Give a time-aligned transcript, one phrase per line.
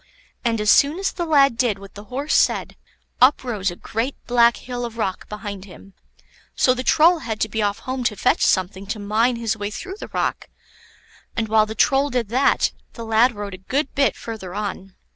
[0.43, 2.75] And as soon as the lad did what the Horse said,
[3.21, 5.93] up rose a great black hill of rock behind him.
[6.55, 9.69] So the Troll had to be off home to fetch something to mine his way
[9.69, 10.49] through the rock;
[11.37, 14.95] and while the Troll did that, the lad rode a good bit further on.